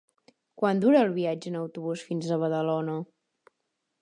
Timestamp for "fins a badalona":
2.09-3.01